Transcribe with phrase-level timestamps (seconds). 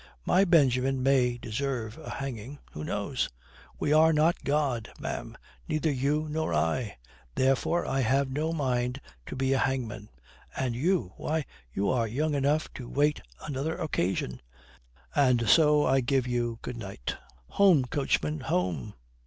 [0.25, 2.57] My Benjamin may deserve a hanging.
[2.71, 3.29] Who knows?
[3.77, 6.97] We are not God, ma'am, neither you nor I.
[7.35, 10.09] Therefore I have no mind to be a hangman.
[10.57, 14.41] And you why, you are young enough to wait another occasion.
[15.13, 17.17] And so I give you good night.
[17.49, 18.95] Home, coachman, home."